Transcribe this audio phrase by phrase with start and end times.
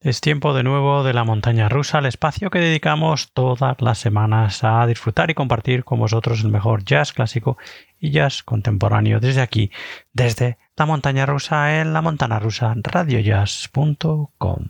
[0.00, 4.62] Es tiempo de nuevo de la montaña rusa, el espacio que dedicamos todas las semanas
[4.62, 7.58] a disfrutar y compartir con vosotros el mejor jazz clásico
[7.98, 9.72] y jazz contemporáneo desde aquí,
[10.12, 14.68] desde la montaña rusa en la montana rusa radiojazz.com.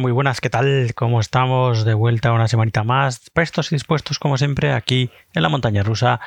[0.00, 0.92] Muy buenas, ¿qué tal?
[0.94, 1.84] ¿Cómo estamos?
[1.84, 6.20] De vuelta una semanita más, prestos y dispuestos como siempre aquí en la montaña rusa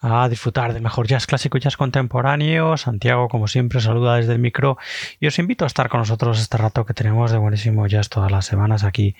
[0.00, 2.76] a disfrutar del mejor jazz clásico y jazz contemporáneo.
[2.76, 4.76] Santiago, como siempre, saluda desde el micro
[5.20, 8.32] y os invito a estar con nosotros este rato que tenemos de buenísimo jazz todas
[8.32, 9.14] las semanas aquí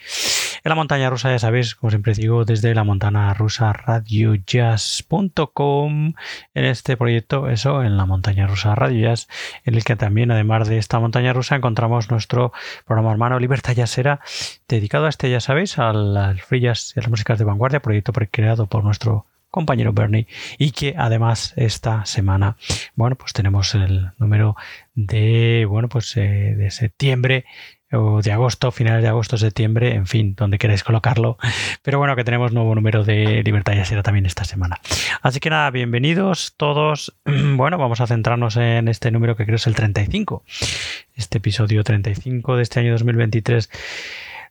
[0.64, 6.12] en la montaña rusa, ya sabéis, como siempre digo, desde la montaña rusa radiojazz.com
[6.55, 9.26] en este proyecto, eso, en la montaña rusa Radio Jazz,
[9.64, 12.52] en el que también, además de esta montaña rusa, encontramos nuestro
[12.87, 14.20] programa hermano Libertad será
[14.68, 18.12] dedicado a este, ya sabéis, al, free jazz y a las músicas de vanguardia, proyecto
[18.12, 20.26] creado por nuestro compañero Bernie
[20.58, 22.56] y que además esta semana
[22.96, 24.56] bueno pues tenemos el número
[24.94, 27.44] de bueno pues eh, de septiembre
[27.93, 31.37] o de agosto, finales de agosto, septiembre, en fin, donde queráis colocarlo.
[31.82, 34.81] Pero bueno, que tenemos nuevo número de Libertad y será también esta semana.
[35.20, 37.14] Así que nada, bienvenidos todos.
[37.55, 40.43] Bueno, vamos a centrarnos en este número que creo es el 35.
[41.14, 43.69] Este episodio 35 de este año 2023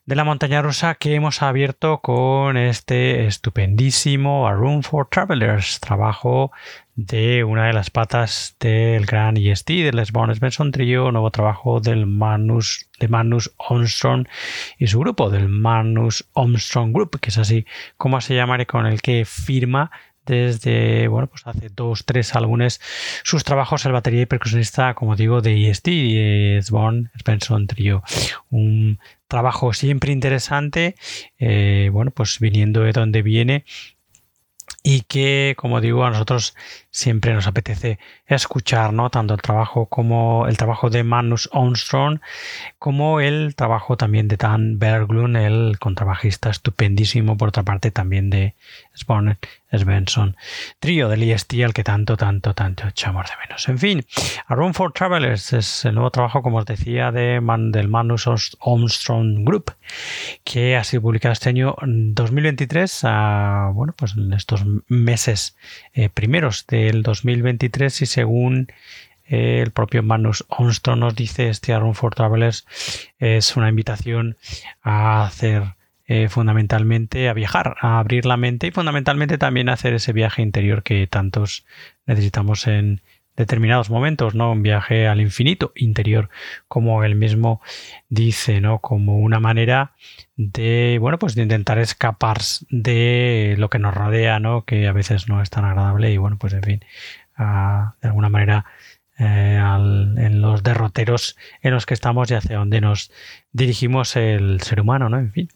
[0.04, 6.50] de la montaña rusa que hemos abierto con este estupendísimo A Room for Travelers, trabajo
[6.96, 11.78] de una de las patas del gran EST, del Les Bones Benson Trio, nuevo trabajo
[11.78, 14.26] del Manus, de Manus Armstrong
[14.76, 17.64] y su grupo, del Manus Armstrong Group, que es así
[17.96, 19.92] como se llama con el que firma
[20.26, 22.80] desde, bueno, pues hace dos, tres álbumes
[23.24, 28.02] sus trabajos el batería y percusionista, como digo, de EST, Swan Benson Trio.
[28.50, 28.98] Un
[29.28, 30.94] trabajo siempre interesante,
[31.38, 33.64] eh, bueno, pues viniendo de donde viene
[34.82, 36.54] y que, como digo, a nosotros
[36.92, 39.10] siempre nos apetece escuchar, ¿no?
[39.10, 42.20] Tanto el trabajo como el trabajo de Manus Armstrong,
[42.78, 48.54] como el trabajo también de Dan Berglund, el contrabajista estupendísimo, por otra parte, también de
[48.92, 49.38] Swan
[49.72, 50.36] Svensson,
[50.80, 53.68] trío del EST al que tanto, tanto, tanto echamos de menos.
[53.68, 54.04] En fin,
[54.46, 57.40] A Room for Travelers es el nuevo trabajo, como os decía, de
[57.72, 59.72] del Manus Armstrong Group,
[60.44, 63.02] que ha sido publicado este año 2023,
[63.72, 65.56] bueno, pues en estos meses
[65.94, 68.68] eh, primeros del 2023 y según
[69.26, 72.66] eh, el propio Manus Armstrong nos dice, este A Room for Travelers
[73.18, 74.36] es una invitación
[74.82, 75.74] a hacer
[76.06, 80.42] eh, fundamentalmente a viajar, a abrir la mente y fundamentalmente también a hacer ese viaje
[80.42, 81.64] interior que tantos
[82.06, 83.00] necesitamos en
[83.36, 84.52] determinados momentos, ¿no?
[84.52, 86.28] Un viaje al infinito interior,
[86.68, 87.60] como él mismo
[88.08, 88.80] dice, ¿no?
[88.80, 89.92] Como una manera
[90.36, 92.38] de, bueno, pues de intentar escapar
[92.70, 94.64] de lo que nos rodea, ¿no?
[94.64, 96.80] Que a veces no es tan agradable y, bueno, pues en fin,
[97.38, 98.66] de alguna manera
[99.18, 103.12] eh, en los derroteros en los que estamos y hacia dónde nos
[103.52, 105.18] dirigimos el ser humano, ¿no?
[105.18, 105.48] En fin.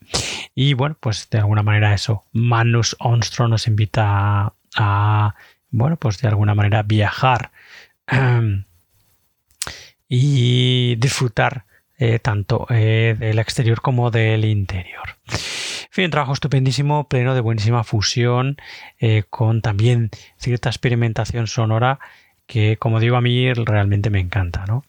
[0.55, 5.35] Y bueno, pues de alguna manera eso, Manus Armstrong nos invita a,
[5.71, 7.51] bueno, pues de alguna manera viajar
[10.09, 11.65] y disfrutar
[11.99, 15.17] eh, tanto eh, del exterior como del interior.
[15.29, 18.59] En fin, un trabajo estupendísimo, pleno de buenísima fusión,
[19.31, 21.99] con también cierta experimentación sonora
[22.47, 24.85] que como digo a mí realmente me encanta, ¿no?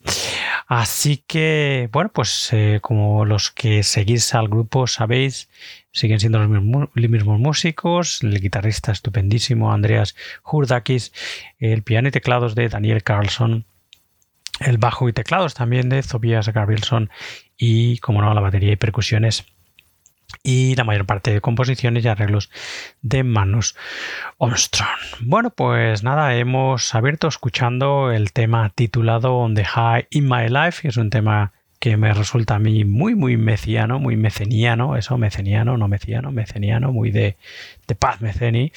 [0.67, 5.49] Así que, bueno, pues eh, como los que seguís al grupo sabéis,
[5.93, 11.13] siguen siendo los mismos, músicos, el guitarrista estupendísimo Andreas Hurdakis,
[11.59, 13.65] el piano y teclados de Daniel Carlson,
[14.59, 17.09] el bajo y teclados también de Tobias Gabrielson
[17.57, 19.45] y, como no, la batería y percusiones
[20.43, 22.49] y la mayor parte de composiciones y arreglos
[23.01, 23.75] de Manus
[24.39, 24.99] Armstrong.
[25.21, 30.81] Bueno, pues nada, hemos abierto escuchando el tema titulado On the High in My Life,
[30.81, 35.17] que es un tema que me resulta a mí muy, muy meciano, muy meceniano, eso,
[35.17, 37.37] meceniano, no meciano, meceniano, muy de,
[37.87, 38.71] de paz meceni,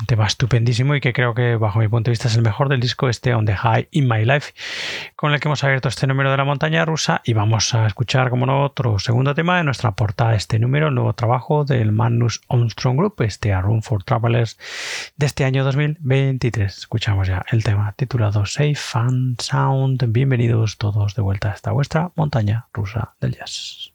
[0.00, 2.68] un tema estupendísimo y que creo que bajo mi punto de vista es el mejor
[2.68, 4.52] del disco este On the High in My Life
[5.14, 8.30] con el que hemos abierto este número de la montaña rusa y vamos a escuchar
[8.30, 12.98] como no otro segundo tema de nuestra portada este número, nuevo trabajo del Manus Armstrong
[12.98, 14.58] Group, este A Room for Travelers
[15.16, 16.76] de este año 2023.
[16.76, 20.04] Escuchamos ya el tema titulado Safe and Sound.
[20.08, 23.93] Bienvenidos todos de vuelta a esta vuestra montaña rusa del jazz.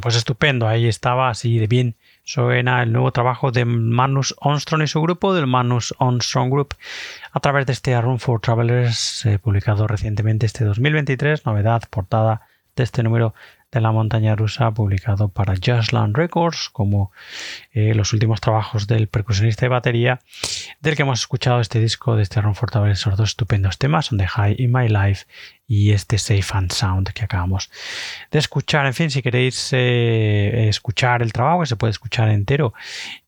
[0.00, 1.96] Pues estupendo, ahí estaba así de bien.
[2.24, 6.74] Suena el nuevo trabajo de Manus Armstrong y su grupo, del Manus Armstrong Group,
[7.32, 12.42] a través de este Room for Travelers, eh, publicado recientemente este 2023, novedad, portada
[12.74, 13.34] de este número
[13.80, 17.12] la montaña rusa publicado para Jazzland Records como
[17.72, 20.20] eh, los últimos trabajos del percusionista de batería
[20.80, 24.18] del que hemos escuchado este disco de este Ron Fortable esos dos estupendos temas On
[24.18, 25.26] the High in My Life
[25.66, 27.70] y este Safe and Sound que acabamos
[28.30, 28.86] de escuchar.
[28.86, 32.74] En fin si queréis eh, escuchar el trabajo que se puede escuchar entero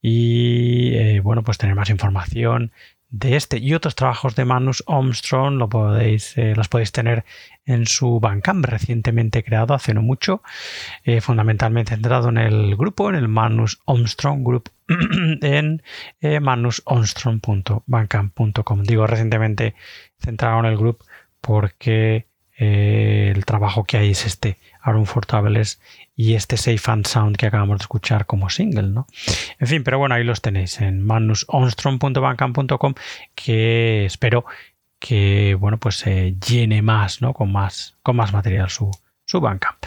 [0.01, 2.73] y eh, bueno pues tener más información
[3.11, 7.25] de este y otros trabajos de Manus Armstrong los podéis tener
[7.65, 10.43] en su Bandcamp recientemente creado hace no mucho,
[11.05, 14.71] eh, fundamentalmente centrado en el grupo, en el Manus Armstrong Group,
[15.43, 15.83] en
[16.21, 18.83] eh, manusarmstrong.bandcamp.com.
[18.85, 19.75] Digo recientemente
[20.19, 21.05] centrado en el grupo
[21.41, 25.81] porque eh, el trabajo que hay es este Unfortables
[26.19, 29.07] y este Safe and Sound que acabamos de escuchar como single, ¿no?
[29.61, 32.95] En fin, pero bueno, ahí los tenéis en manusarmstrong.bandcamp.com
[33.37, 34.45] que espero
[34.99, 37.35] que bueno pues se llene más ¿no?
[37.35, 38.91] con más con más material su,
[39.27, 39.79] su banca.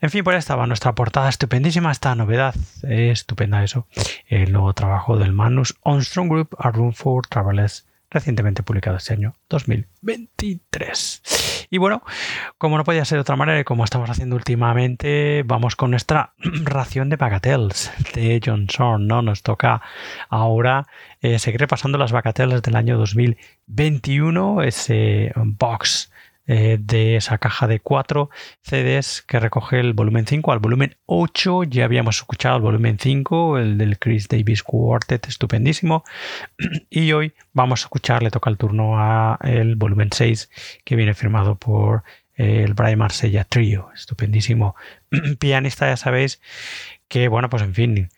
[0.00, 3.86] En fin, por ahí estaba nuestra portada estupendísima, esta novedad, estupenda eso,
[4.28, 7.86] el nuevo trabajo del Manus Armstrong Group, A Room for Travelers,
[8.16, 11.66] recientemente publicado este año 2023.
[11.70, 12.02] Y bueno,
[12.56, 16.32] como no podía ser de otra manera y como estamos haciendo últimamente, vamos con nuestra
[16.64, 19.20] ración de bagatelles de Johnson, ¿no?
[19.20, 19.82] Nos toca
[20.30, 20.86] ahora
[21.20, 26.10] eh, seguir pasando las bagatelles del año 2021, ese box
[26.46, 28.30] eh, de esa caja de cuatro
[28.62, 31.64] CDs que recoge el volumen 5 al volumen 8.
[31.64, 36.04] Ya habíamos escuchado el volumen 5, el del Chris Davis Quartet, estupendísimo.
[36.90, 40.50] Y hoy vamos a escuchar, le toca el turno a el volumen 6
[40.84, 42.04] que viene firmado por
[42.36, 44.76] eh, el Brian Marsella Trio, estupendísimo
[45.38, 46.40] pianista, ya sabéis
[47.08, 48.10] que, bueno, pues en fin,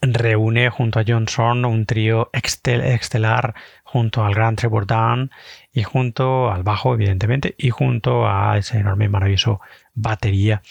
[0.00, 3.54] reúne junto a Johnson un trío estelar
[3.94, 5.30] junto al gran Trevor Dunn
[5.72, 9.60] y junto al bajo, evidentemente, y junto a ese enorme, maravilloso
[9.94, 10.62] batería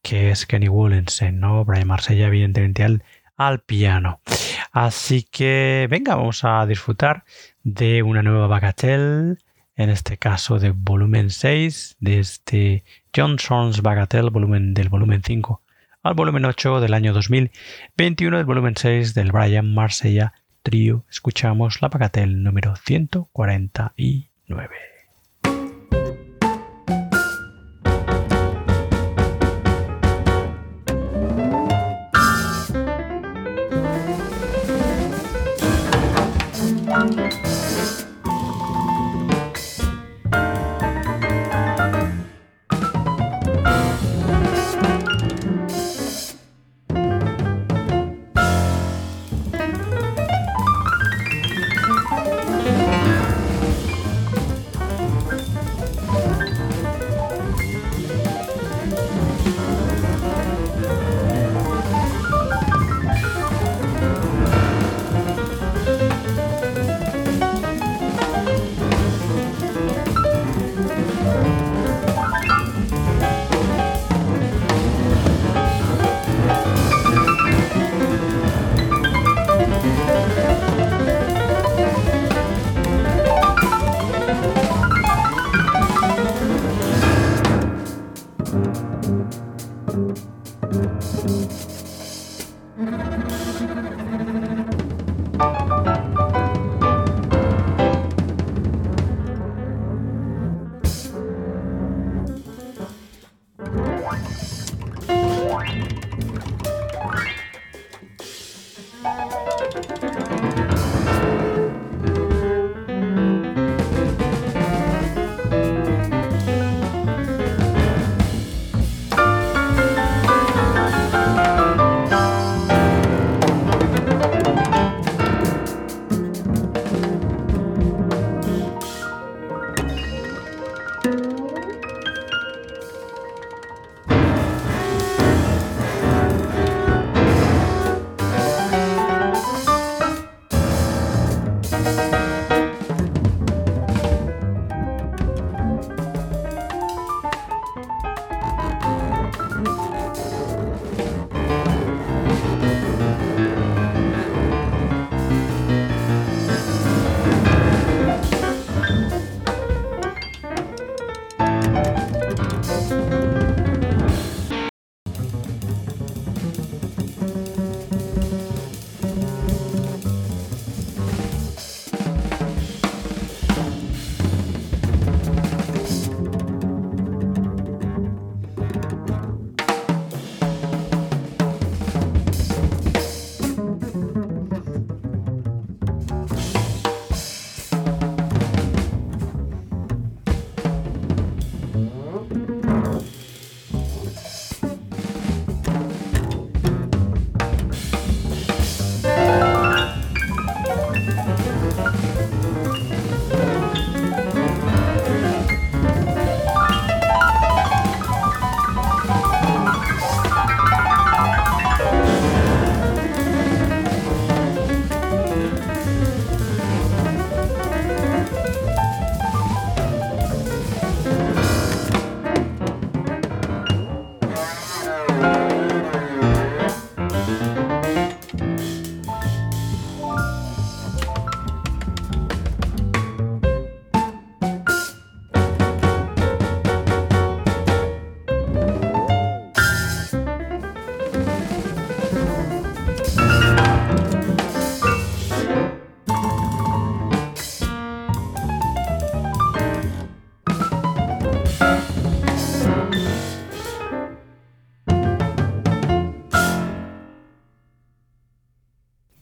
[0.00, 1.62] que es Kenny Wollensen, ¿no?
[1.66, 3.04] Brian Marsella, evidentemente, al,
[3.36, 4.22] al piano.
[4.72, 7.24] Así que venga, vamos a disfrutar
[7.64, 9.36] de una nueva bagatelle,
[9.76, 15.60] en este caso de volumen 6, de este Johnson's Bagatelle, volumen del volumen 5
[16.02, 20.32] al volumen 8 del año 2021, del volumen 6 del Brian Marsella
[21.10, 24.89] Escuchamos la bagatelle número 149.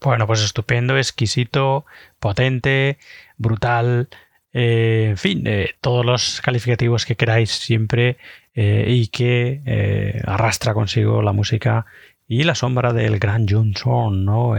[0.09, 1.85] Bueno, pues estupendo, exquisito,
[2.19, 2.97] potente,
[3.37, 4.09] brutal,
[4.55, 8.17] eh, en fin, eh, todos los calificativos que queráis siempre
[8.55, 11.85] eh, y que arrastra consigo la música
[12.27, 14.55] y la sombra del gran John Zorn, ¿no?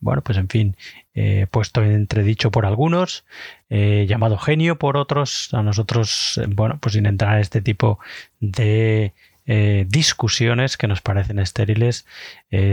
[0.00, 0.76] bueno, pues en fin,
[1.50, 3.26] puesto en entredicho por algunos,
[3.68, 7.98] llamado genio por otros, a nosotros, bueno, pues sin entrar en este tipo
[8.40, 9.12] de
[9.44, 12.06] discusiones que nos parecen estériles,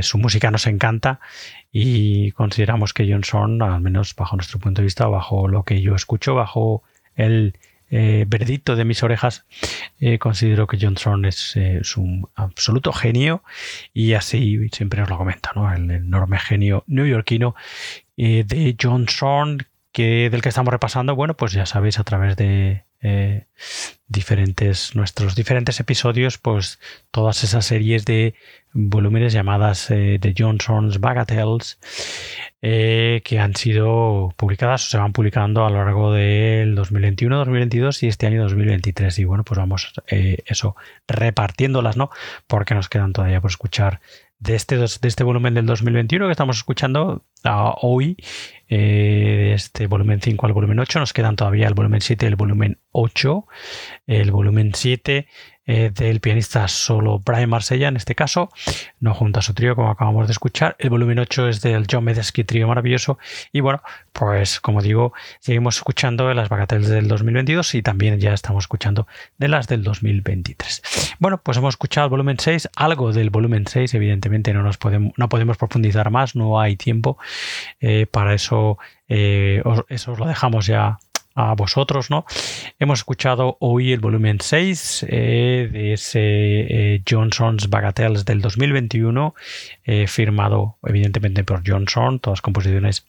[0.01, 1.19] su música nos encanta
[1.71, 5.95] y consideramos que Johnson, al menos bajo nuestro punto de vista, bajo lo que yo
[5.95, 6.83] escucho, bajo
[7.15, 7.53] el
[7.91, 9.45] eh, de mis orejas,
[9.99, 13.43] eh, considero que Johnson es, eh, es, un absoluto genio
[13.93, 15.73] y así siempre os lo comento, ¿no?
[15.73, 17.55] el enorme genio neoyorquino
[18.15, 23.45] de Johnson que, del que estamos repasando, bueno, pues ya sabéis a través de eh,
[24.07, 26.79] diferentes, nuestros diferentes episodios, pues
[27.11, 28.33] todas esas series de
[28.73, 31.79] volúmenes llamadas eh, de Johnson's Bagatelles
[32.61, 38.03] eh, que han sido publicadas o se van publicando a lo largo del 2021, 2022
[38.03, 39.19] y este año 2023.
[39.19, 40.75] Y bueno, pues vamos eso
[41.07, 42.09] repartiéndolas, ¿no?
[42.47, 44.01] Porque nos quedan todavía por escuchar
[44.39, 47.25] de este, de este volumen del 2021 que estamos escuchando
[47.81, 48.17] hoy,
[48.67, 52.35] eh, este volumen 5 al volumen 8, nos quedan todavía el volumen 7 y el
[52.35, 53.45] volumen 8.
[54.07, 55.27] El volumen 7
[55.71, 58.49] eh, del pianista solo Brian Marsella, en este caso,
[58.99, 60.75] no junto a su trío como acabamos de escuchar.
[60.79, 63.19] El volumen 8 es del John Medesky trío maravilloso.
[63.51, 68.33] Y bueno, pues como digo, seguimos escuchando de las bagateles del 2022 y también ya
[68.33, 69.05] estamos escuchando
[69.37, 71.15] de las del 2023.
[71.19, 75.13] Bueno, pues hemos escuchado el volumen 6, algo del volumen 6, evidentemente no, nos podemos,
[75.17, 77.19] no podemos profundizar más, no hay tiempo.
[77.79, 80.97] Eh, para eso, eh, eso os lo dejamos ya
[81.39, 82.25] a vosotros, ¿no?
[82.79, 89.33] Hemos escuchado hoy el volumen 6 eh, de ese eh, Johnson's Bagatelles del 2021,
[89.85, 93.05] eh, firmado evidentemente por Johnson, todas composiciones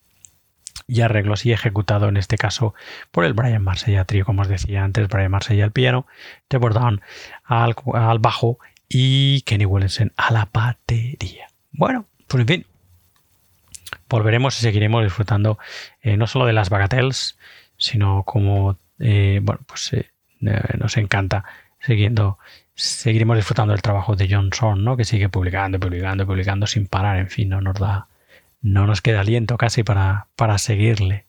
[0.86, 2.72] y arreglos y ejecutado en este caso
[3.10, 6.06] por el Brian Marsella Trio, como os decía antes, Brian Marsella al piano,
[6.46, 7.00] Trevor Down
[7.44, 7.74] al,
[8.20, 11.48] bajo y Kenny Williamson a la batería.
[11.72, 12.66] Bueno, pues en fin,
[14.08, 15.58] volveremos y seguiremos disfrutando
[16.02, 17.36] no solo de las Bagatelles,
[17.80, 20.10] sino como, eh, bueno, pues eh,
[20.78, 21.44] nos encanta
[21.80, 22.38] siguiendo,
[22.74, 24.96] seguiremos disfrutando del trabajo de Johnson, ¿no?
[24.96, 28.06] Que sigue publicando, publicando, publicando sin parar, en fin, no nos da,
[28.60, 31.24] no nos queda aliento casi para, para seguirle.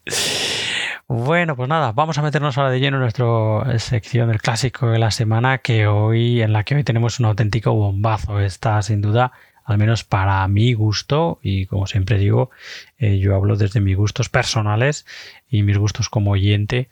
[1.08, 5.00] Bueno, pues nada, vamos a meternos ahora de lleno en nuestra sección del clásico de
[5.00, 8.40] la semana, que hoy, en la que hoy tenemos un auténtico bombazo.
[8.40, 9.32] Está sin duda
[9.64, 12.50] al menos para mi gusto, y como siempre digo,
[12.98, 15.06] eh, yo hablo desde mis gustos personales
[15.52, 16.90] y mis gustos como oyente.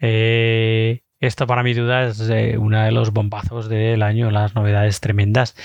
[0.00, 5.00] Eh, esto para mi duda es eh, uno de los bombazos del año, las novedades
[5.00, 5.56] tremendas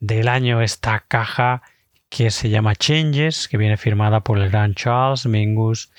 [0.00, 1.62] del año, esta caja
[2.08, 5.90] que se llama Changes, que viene firmada por el gran Charles Mingus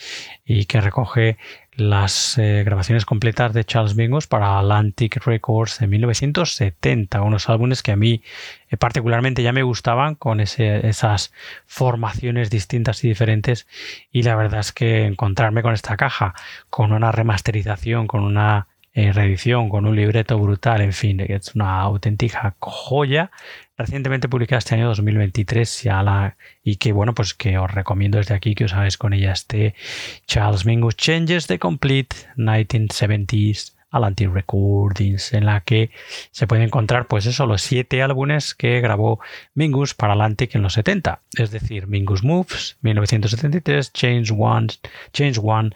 [0.45, 1.37] y que recoge
[1.79, 7.91] las eh, grabaciones completas de Charles Mingus para Atlantic Records en 1970, unos álbumes que
[7.91, 8.21] a mí
[8.69, 11.33] eh, particularmente ya me gustaban con esas
[11.65, 13.67] formaciones distintas y diferentes
[14.11, 16.33] y la verdad es que encontrarme con esta caja,
[16.69, 21.81] con una remasterización, con una eh, reedición, con un libreto brutal, en fin, es una
[21.81, 23.31] auténtica joya.
[23.77, 28.35] Recientemente publicada este año 2023 ya la, y que bueno pues que os recomiendo desde
[28.35, 29.73] aquí que os hagáis con ella este
[30.27, 35.91] Charles Mingus Changes the Complete 1970s Atlantic Recordings, en la que
[36.31, 39.19] se puede encontrar, pues eso, los siete álbumes que grabó
[39.53, 44.67] Mingus para Atlantic en los 70, es decir, Mingus Moves, 1973, Change One,
[45.11, 45.71] Change One,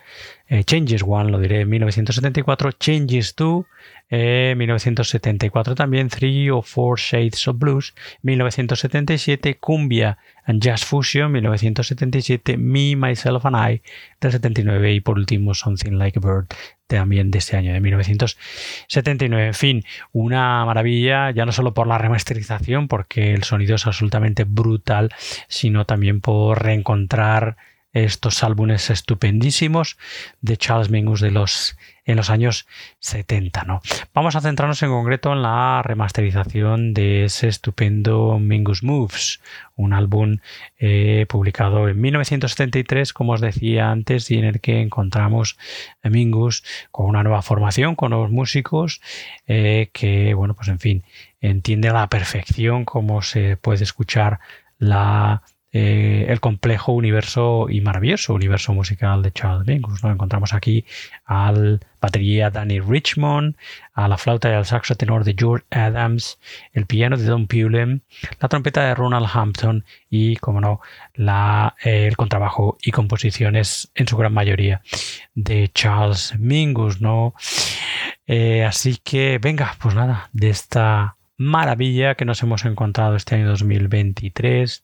[0.48, 3.66] eh, Changes One, lo diré, 1974, Changes Two,
[4.10, 12.58] 1974 eh, también, Three or Four Shades of Blues, 1977, Cumbia and Jazz Fusion, 1977,
[12.58, 13.82] Me, Myself and I,
[14.20, 16.48] del 79 y por último Something Like a Bird,
[16.88, 19.48] también de este año, de 1979.
[19.48, 24.44] En fin, una maravilla, ya no solo por la remasterización, porque el sonido es absolutamente
[24.44, 25.10] brutal,
[25.48, 27.58] sino también por reencontrar
[27.94, 29.98] estos álbumes estupendísimos
[30.42, 32.68] de Charles Mingus de los en los años
[33.00, 33.64] 70.
[33.64, 33.82] ¿no?
[34.14, 39.42] Vamos a centrarnos en concreto en la remasterización de ese estupendo Mingus Moves,
[39.76, 40.38] un álbum
[40.78, 45.58] eh, publicado en 1973, como os decía antes, y en el que encontramos
[46.04, 49.02] a Mingus con una nueva formación, con nuevos músicos,
[49.48, 51.04] eh, que, bueno, pues en fin,
[51.42, 54.40] entiende a la perfección cómo se puede escuchar
[54.78, 55.44] la
[55.76, 60.04] eh, el complejo universo y maravilloso universo musical de Charles Mingus.
[60.04, 60.12] ¿no?
[60.12, 60.86] Encontramos aquí
[61.26, 63.56] al batería Danny Richmond,
[63.94, 66.38] a la flauta y al saxo tenor de George Adams,
[66.74, 68.02] el piano de Don Pulem,
[68.40, 70.82] la trompeta de Ronald Hampton y, como no,
[71.84, 74.84] eh, el contrabajo y composiciones en su gran mayoría
[75.34, 77.34] de Charles Mingus, ¿no?
[78.28, 83.48] Eh, así que, venga, pues nada, de esta maravilla que nos hemos encontrado este año
[83.50, 84.84] 2023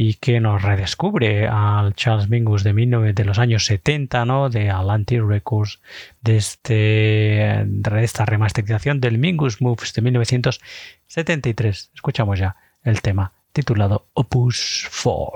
[0.00, 4.48] y que nos redescubre al Charles Mingus de, de los años 70, ¿no?
[4.48, 5.80] de Atlantic Records,
[6.24, 11.90] este, de, esta remasterización del Mingus Moves de 1973.
[11.96, 15.32] Escuchamos ya el tema titulado Opus 4.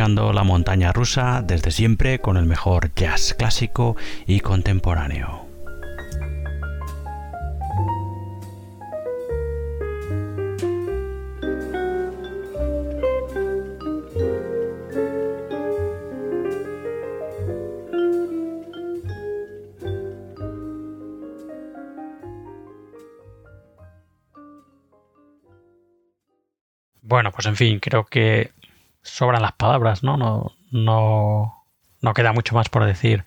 [0.00, 5.44] La montaña rusa desde siempre con el mejor jazz clásico y contemporáneo.
[27.02, 28.52] Bueno, pues en fin, creo que
[29.02, 30.16] sobran las palabras, ¿no?
[30.16, 31.64] No, no,
[32.00, 33.24] no queda mucho más por decir.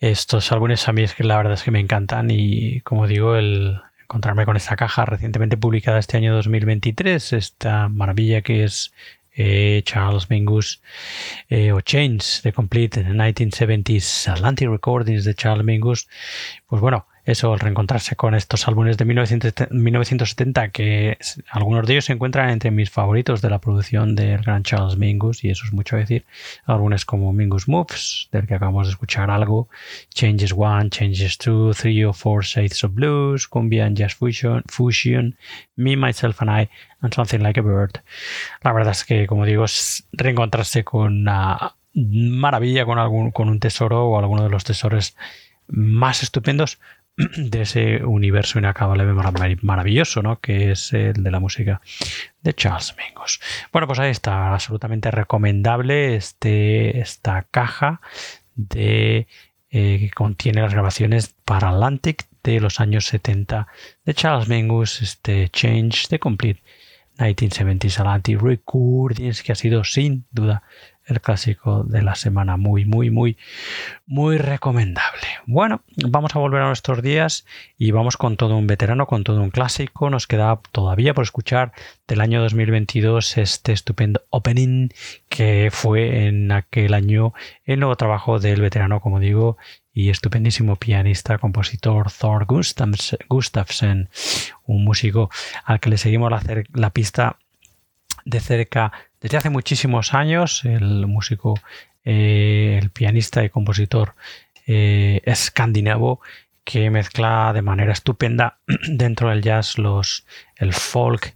[0.00, 3.36] Estos álbumes a mí es que la verdad es que me encantan y como digo,
[3.36, 8.92] el encontrarme con esta caja recientemente publicada este año 2023, esta maravilla que es
[9.34, 10.82] eh, Charles Mingus
[11.48, 16.08] eh, o Chains de Complete 1970s Atlantic Recordings de Charles Mingus,
[16.66, 21.18] pues bueno, eso, el reencontrarse con estos álbumes de 1970, que
[21.48, 25.44] algunos de ellos se encuentran entre mis favoritos de la producción del gran Charles Mingus,
[25.44, 26.24] y eso es mucho decir.
[26.64, 29.68] Álbumes como Mingus Moves, del que acabamos de escuchar algo,
[30.12, 35.36] Changes One, Changes Two, Three or Four Shades of Blues, Cumbia and Jazz Fusion, Fusion,
[35.76, 36.68] Me, Myself and I,
[37.02, 38.02] and Something Like a Bird.
[38.62, 43.60] La verdad es que, como digo, es reencontrarse con una maravilla, con, algún, con un
[43.60, 45.16] tesoro o alguno de los tesoros
[45.68, 46.80] más estupendos
[47.36, 49.04] de ese universo inacabable
[49.62, 50.40] maravilloso, ¿no?
[50.40, 51.80] Que es el de la música
[52.42, 53.40] de Charles Mingus.
[53.72, 58.00] Bueno, pues ahí está, absolutamente recomendable este, esta caja
[58.54, 59.26] de
[59.70, 63.66] eh, que contiene las grabaciones para Atlantic de los años 70
[64.04, 66.62] de Charles Mingus, este Change the Complete
[67.18, 70.62] 1970s Atlantic Recordings, que ha sido sin duda
[71.06, 72.56] el clásico de la semana.
[72.56, 73.36] Muy, muy, muy,
[74.06, 75.26] muy recomendable.
[75.46, 77.46] Bueno, vamos a volver a nuestros días
[77.78, 80.10] y vamos con todo un veterano, con todo un clásico.
[80.10, 81.72] Nos queda todavía por escuchar
[82.06, 84.88] del año 2022 este estupendo opening
[85.28, 87.34] que fue en aquel año
[87.64, 89.56] el nuevo trabajo del veterano, como digo,
[89.92, 94.08] y estupendísimo pianista, compositor Thor Gustafsson,
[94.64, 95.30] un músico
[95.64, 96.42] al que le seguimos la,
[96.72, 97.38] la pista
[98.24, 98.92] de cerca
[99.22, 101.54] desde hace muchísimos años, el músico,
[102.04, 104.14] eh, el pianista y compositor
[104.66, 106.20] eh, escandinavo
[106.64, 108.58] que mezcla de manera estupenda
[108.88, 111.34] dentro del jazz los, el folk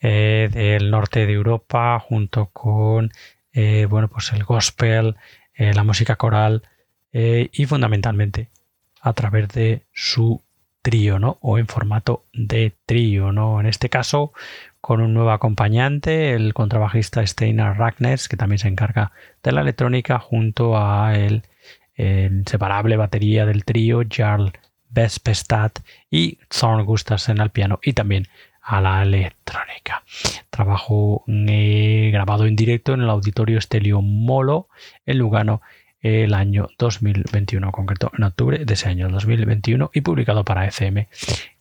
[0.00, 3.12] eh, del norte de Europa junto con
[3.88, 5.16] bueno, pues el gospel,
[5.56, 6.62] la música coral
[7.10, 8.50] y fundamentalmente
[9.00, 10.40] a través de su
[10.80, 11.38] trío, ¿no?
[11.40, 13.58] O en formato de trío, ¿no?
[13.58, 14.32] En este caso,
[14.88, 19.12] con un nuevo acompañante, el contrabajista Steinar Ragnes, que también se encarga
[19.42, 21.42] de la electrónica, junto a el,
[21.98, 24.50] inseparable batería del trío, Jarl
[24.88, 25.72] Vespestad
[26.10, 28.28] y Zorn Gustafsson al piano y también
[28.62, 30.04] a la electrónica.
[30.48, 34.68] Trabajo eh, grabado en directo en el auditorio Estelio Molo
[35.04, 35.60] en Lugano
[36.00, 41.08] el año 2021, concreto en octubre de ese año 2021 y publicado para FM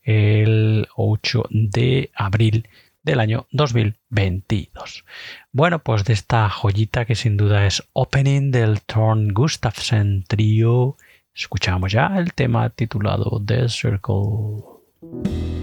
[0.04, 2.70] el 8 de abril
[3.08, 5.06] del año 2022.
[5.54, 10.98] Bueno, pues de esta joyita que sin duda es Opening del Thorn Gustafsson Trio,
[11.34, 15.57] escuchamos ya el tema titulado The Circle.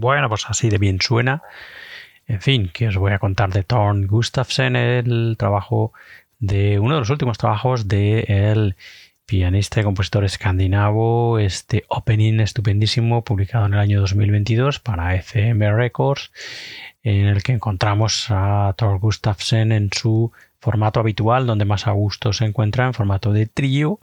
[0.00, 1.42] Bueno, pues así de bien suena.
[2.26, 5.92] En fin, que os voy a contar de Thorn Gustafsson, el trabajo
[6.38, 8.76] de uno de los últimos trabajos de el
[9.26, 16.32] pianista y compositor escandinavo, este opening estupendísimo publicado en el año 2022 para FM Records,
[17.02, 22.32] en el que encontramos a Thor Gustafsson en su formato habitual, donde más a gusto
[22.32, 23.98] se encuentra en formato de trío,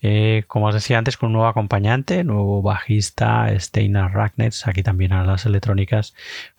[0.00, 5.12] eh, como os decía antes, con un nuevo acompañante, nuevo bajista, Steinar Ragnets, aquí también
[5.12, 6.14] a las electrónicas,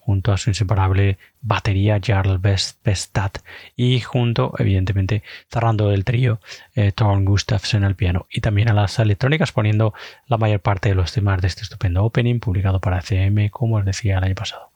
[0.06, 3.32] junto a su inseparable batería, Jarl Bestad,
[3.76, 6.40] y junto, evidentemente, cerrando el trío,
[6.76, 9.94] eh, Gustafsson al piano, y también a las electrónicas, poniendo
[10.28, 13.86] la mayor parte de los temas de este estupendo opening, publicado para CM, como os
[13.86, 14.72] decía el año pasado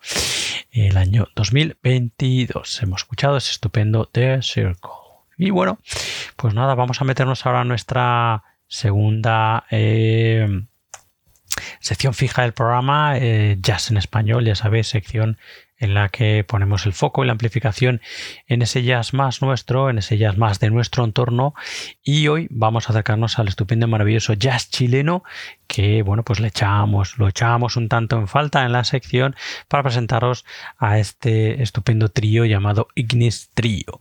[0.85, 2.83] el año 2022.
[2.83, 4.91] Hemos escuchado ese estupendo The Circle.
[5.37, 5.79] Y bueno,
[6.35, 10.47] pues nada, vamos a meternos ahora a nuestra segunda eh,
[11.79, 15.37] sección fija del programa, eh, Jazz en Español, ya sabéis, sección
[15.77, 18.01] en la que ponemos el foco y la amplificación
[18.47, 21.53] en ese jazz más nuestro, en ese jazz más de nuestro entorno.
[22.03, 25.23] Y hoy vamos a acercarnos al estupendo y maravilloso jazz chileno
[25.67, 29.35] que, bueno, pues le echamos, lo echamos un tanto en falta en la sección
[29.67, 30.45] para presentaros
[30.77, 33.99] a este estupendo trío llamado Ignis Trío.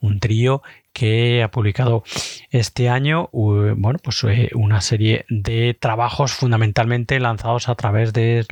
[0.00, 0.62] Un trío
[0.92, 2.02] que ha publicado
[2.50, 8.44] este año bueno, pues, eh, una serie de trabajos fundamentalmente lanzados a través de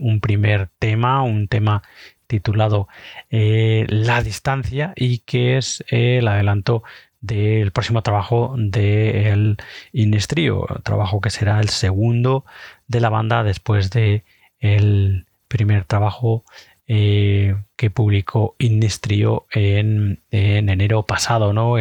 [0.00, 1.82] un primer tema, un tema
[2.30, 2.88] titulado
[3.28, 6.84] eh, La distancia y que es eh, el adelanto
[7.20, 12.46] del próximo trabajo del de Inestrío, trabajo que será el segundo
[12.86, 14.24] de la banda después de
[14.58, 16.44] el primer trabajo
[16.86, 21.74] eh, que publicó Inestrio en, en, enero pasado, ¿no?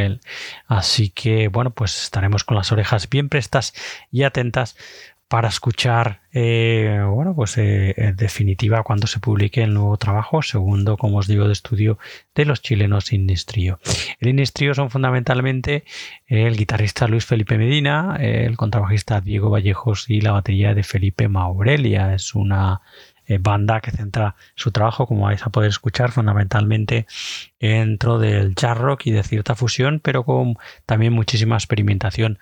[0.68, 3.74] Así que bueno, pues estaremos con las orejas bien prestas
[4.12, 4.76] y atentas
[5.30, 10.98] para escuchar, eh, bueno, pues eh, en definitiva cuando se publique el nuevo trabajo, segundo,
[10.98, 12.00] como os digo, de estudio
[12.34, 13.80] de los chilenos Inistrio.
[14.20, 15.86] El Inistrio son fundamentalmente
[16.26, 22.16] el guitarrista Luis Felipe Medina, el contrabajista Diego Vallejos y la batería de Felipe Maurelia.
[22.16, 22.82] Es una
[23.38, 27.06] banda que centra su trabajo, como vais a poder escuchar, fundamentalmente
[27.60, 32.40] dentro del jazz rock y de cierta fusión, pero con también muchísima experimentación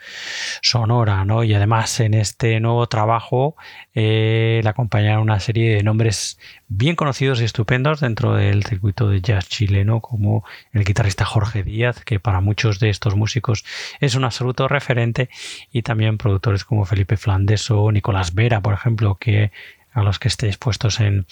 [0.61, 1.43] sonora, ¿no?
[1.43, 3.55] Y además en este nuevo trabajo
[3.95, 9.21] eh, le acompañaron una serie de nombres bien conocidos y estupendos dentro del circuito de
[9.21, 13.65] jazz chileno, como el guitarrista Jorge Díaz, que para muchos de estos músicos
[13.99, 15.29] es un absoluto referente,
[15.71, 19.51] y también productores como Felipe Flandes o Nicolás Vera, por ejemplo, que
[19.97, 21.25] a los que estéis puestos en,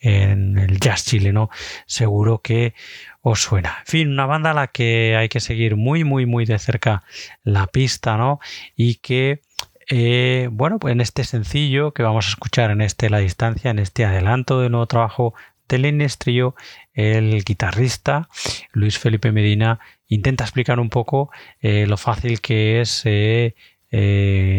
[0.00, 1.50] el jazz chileno,
[1.86, 2.74] seguro que
[3.22, 3.76] os suena.
[3.80, 7.04] En fin, una banda a la que hay que seguir muy, muy, muy de cerca
[7.44, 8.40] la pista, ¿no?
[8.74, 9.42] Y que
[9.88, 13.78] eh, bueno, pues en este sencillo que vamos a escuchar en este La Distancia, en
[13.78, 15.34] este adelanto del nuevo trabajo
[15.68, 16.56] del Inestrillo,
[16.94, 18.28] el guitarrista
[18.72, 23.54] Luis Felipe Medina intenta explicar un poco eh, lo fácil que es eh,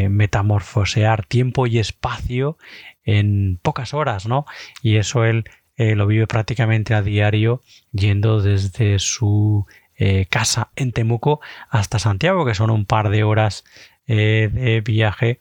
[0.10, 2.57] metamorfosear tiempo y espacio
[3.18, 4.45] en pocas horas, ¿no?
[4.82, 5.45] Y eso él
[5.78, 11.39] eh, lo vive prácticamente a diario yendo desde su eh, casa en Temuco
[11.70, 13.64] hasta Santiago, que son un par de horas
[14.07, 15.39] eh, de viaje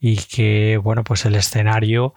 [0.00, 2.14] y que, bueno, pues el escenario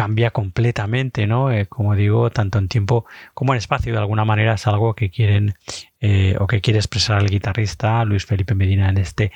[0.00, 1.50] cambia completamente, ¿no?
[1.68, 5.52] como digo, tanto en tiempo como en espacio, de alguna manera es algo que quieren
[6.38, 9.30] o que quiere expresar el guitarrista Luis Felipe Medina en este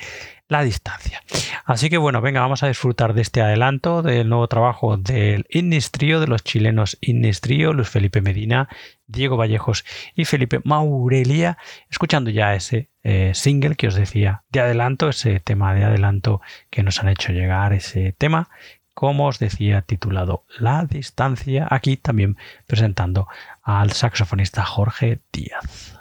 [0.48, 1.22] la distancia.
[1.66, 6.18] Así que bueno, venga, vamos a disfrutar de este adelanto del nuevo trabajo del Innistrio,
[6.18, 8.70] de los chilenos Innistrio, Luis Felipe Medina,
[9.06, 9.84] Diego Vallejos
[10.14, 11.58] y Felipe Maurelia,
[11.90, 16.40] escuchando ya ese eh, single que os decía de adelanto, ese tema de adelanto
[16.70, 18.48] que nos han hecho llegar, ese tema
[18.94, 22.36] como os decía, titulado La distancia, aquí también
[22.66, 23.28] presentando
[23.62, 25.98] al saxofonista Jorge Díaz.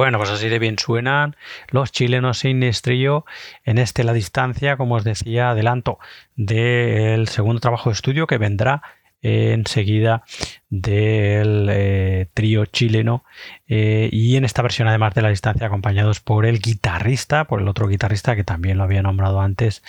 [0.00, 1.36] Bueno, pues así de bien suenan
[1.68, 3.26] los chilenos sin estrillo
[3.64, 5.98] en este La Distancia, como os decía, adelanto
[6.36, 8.82] del segundo trabajo de estudio que vendrá
[9.22, 10.24] enseguida
[10.70, 13.24] del eh, trío chileno
[13.66, 17.66] eh, y en esta versión además de la distancia acompañados por el guitarrista, por el
[17.66, 19.82] otro guitarrista que también lo había nombrado antes,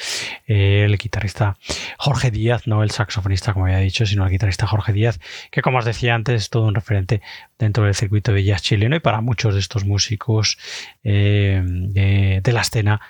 [0.47, 1.57] eh, el guitarrista
[1.99, 5.19] Jorge Díaz, no el saxofonista como había dicho, sino el guitarrista Jorge Díaz,
[5.51, 7.21] que como os decía antes es todo un referente
[7.59, 10.57] dentro del circuito de jazz chileno y para muchos de estos músicos
[11.03, 13.01] de la escena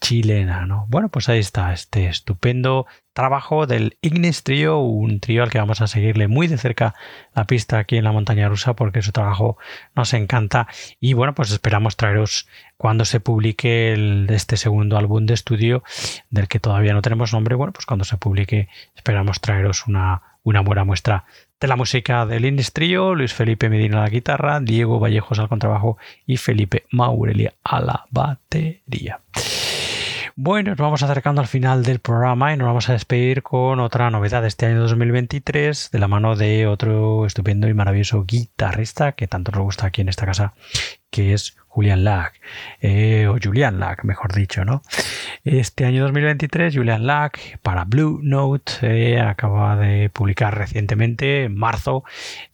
[0.00, 0.86] chilena, ¿no?
[0.88, 5.80] Bueno, pues ahí está este estupendo trabajo del Ignis Trio, un trío al que vamos
[5.80, 6.94] a seguirle muy de cerca
[7.34, 9.58] la pista aquí en la montaña rusa porque su trabajo
[9.94, 10.68] nos encanta
[11.00, 15.82] y bueno, pues esperamos traeros cuando se publique este segundo álbum de estudio
[16.30, 20.60] del que todavía no tenemos nombre, bueno, pues cuando se publique esperamos traeros una, una
[20.60, 21.24] buena muestra
[21.60, 25.48] de la música del Ignis Trio, Luis Felipe Medina a la guitarra, Diego Vallejos al
[25.48, 25.96] contrabajo
[26.26, 29.20] y Felipe Maurelia a la batería.
[30.34, 34.10] Bueno, nos vamos acercando al final del programa y nos vamos a despedir con otra
[34.10, 39.28] novedad de este año 2023 de la mano de otro estupendo y maravilloso guitarrista que
[39.28, 40.54] tanto nos gusta aquí en esta casa,
[41.10, 42.34] que es Julian Lack,
[42.82, 44.82] eh, o Julian Lack, mejor dicho, ¿no?
[45.42, 52.04] Este año 2023, Julian Lack para Blue Note eh, acaba de publicar recientemente, en marzo,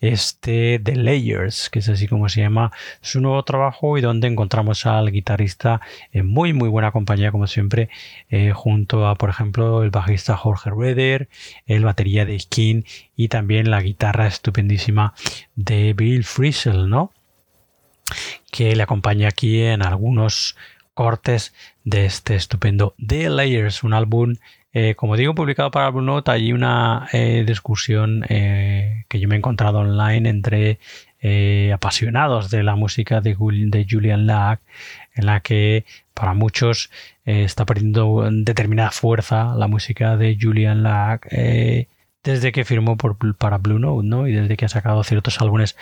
[0.00, 4.86] este The Layers, que es así como se llama su nuevo trabajo y donde encontramos
[4.86, 5.80] al guitarrista
[6.12, 7.88] en muy, muy buena compañía, como siempre,
[8.30, 11.28] eh, junto a, por ejemplo, el bajista Jorge Rueder,
[11.66, 12.84] el batería de Skin
[13.16, 15.14] y también la guitarra estupendísima
[15.56, 17.12] de Bill Frisell, ¿no?
[18.50, 20.56] Que le acompaña aquí en algunos
[20.94, 24.34] cortes de este estupendo The Layers, un álbum,
[24.72, 26.30] eh, como digo, publicado para Blue Note.
[26.30, 30.80] Hay una eh, discusión eh, que yo me he encontrado online entre
[31.72, 34.60] apasionados de la música de, de Julian Lack,
[35.14, 35.84] en la que
[36.14, 36.90] para muchos
[37.24, 41.26] está perdiendo determinada fuerza la música de Julian Lack
[42.28, 42.98] desde que firmó
[43.38, 44.28] para Blue Note, ¿no?
[44.28, 45.76] Y desde que ha sacado ciertos álbumes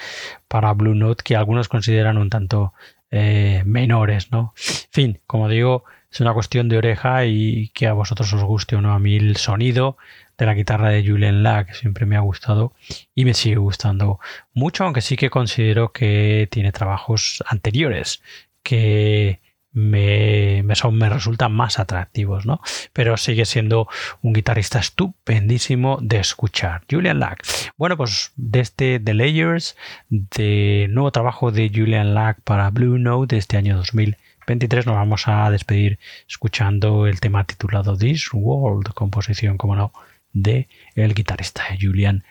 [0.46, 2.72] para Blue Note que algunos consideran un tanto
[3.10, 4.54] eh, menores, ¿no?
[4.56, 8.76] En fin, como digo, es una cuestión de oreja y que a vosotros os guste
[8.76, 8.92] o no.
[8.92, 9.96] A mí el sonido
[10.38, 12.72] de la guitarra de Julian Lack siempre me ha gustado
[13.12, 14.20] y me sigue gustando
[14.54, 18.22] mucho, aunque sí que considero que tiene trabajos anteriores
[18.62, 19.40] que
[19.76, 22.60] me, son, me resultan más atractivos, ¿no?
[22.94, 23.88] Pero sigue siendo
[24.22, 26.82] un guitarrista estupendísimo de escuchar.
[26.90, 27.46] Julian Lack.
[27.76, 29.76] Bueno, pues de este The Layers,
[30.08, 35.28] de nuevo trabajo de Julian Lack para Blue Note de este año 2023, nos vamos
[35.28, 39.92] a despedir escuchando el tema titulado This World, composición, como no,
[40.36, 42.24] de el guitarrista Julian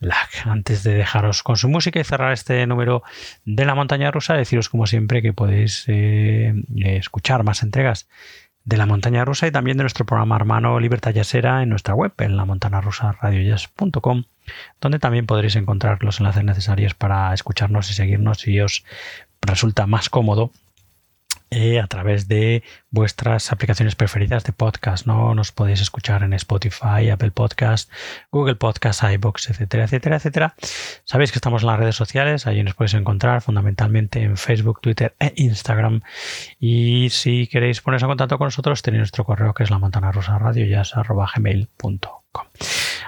[0.00, 0.46] Lack.
[0.46, 3.02] Antes de dejaros con su música y cerrar este número
[3.44, 8.08] de la montaña rusa, deciros como siempre que podéis eh, escuchar más entregas
[8.64, 12.12] de la montaña rusa y también de nuestro programa hermano Libertad Yasera en nuestra web,
[12.18, 14.24] en la montana rusa radioyas.com,
[14.80, 18.84] donde también podréis encontrar los enlaces necesarios para escucharnos y seguirnos si os
[19.40, 20.52] resulta más cómodo
[21.54, 25.06] eh, a través de vuestras aplicaciones preferidas de podcast.
[25.06, 25.34] ¿no?
[25.34, 27.92] Nos podéis escuchar en Spotify, Apple Podcast,
[28.30, 30.54] Google Podcast, iBox, etcétera, etcétera, etcétera.
[31.04, 35.14] Sabéis que estamos en las redes sociales, allí nos podéis encontrar fundamentalmente en Facebook, Twitter
[35.20, 36.00] e Instagram.
[36.58, 40.10] Y si queréis poneros en contacto con nosotros, tenéis nuestro correo que es la montana
[40.10, 40.64] rosa radio,
[41.36, 42.46] gmail.com.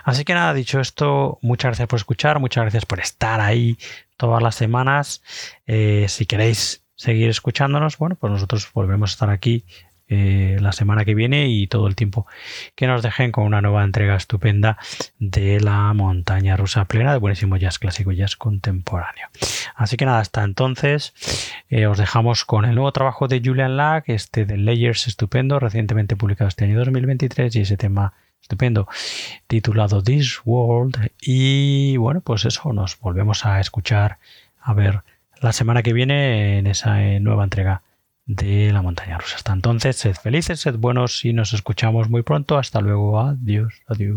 [0.04, 3.78] Así que nada, dicho esto, muchas gracias por escuchar, muchas gracias por estar ahí
[4.18, 5.22] todas las semanas.
[5.66, 9.64] Eh, si queréis seguir escuchándonos, bueno, pues nosotros volvemos a estar aquí
[10.06, 12.26] eh, la semana que viene y todo el tiempo
[12.74, 14.76] que nos dejen con una nueva entrega estupenda
[15.18, 19.28] de la montaña rusa plena de buenísimo jazz clásico y jazz contemporáneo.
[19.74, 21.14] Así que nada, hasta entonces
[21.70, 26.16] eh, os dejamos con el nuevo trabajo de Julian Lack, este de Layers estupendo, recientemente
[26.16, 28.86] publicado este año 2023 y ese tema estupendo
[29.46, 34.18] titulado This World y bueno, pues eso, nos volvemos a escuchar
[34.60, 35.02] a ver
[35.40, 37.82] la semana que viene en esa eh, nueva entrega
[38.26, 39.36] de la montaña rusa.
[39.36, 42.58] Hasta entonces, sed felices, sed buenos y nos escuchamos muy pronto.
[42.58, 43.20] Hasta luego.
[43.20, 43.82] Adiós.
[43.86, 44.16] Adiós.